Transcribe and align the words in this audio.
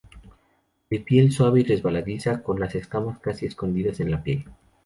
De 0.89 0.99
piel 0.99 1.31
suave 1.31 1.59
y 1.59 1.63
resbaladiza, 1.63 2.41
con 2.41 2.59
las 2.59 2.73
escamas 2.73 3.19
casi 3.19 3.45
escondidas 3.45 3.99
en 3.99 4.09
la 4.09 4.23
piel. 4.23 4.45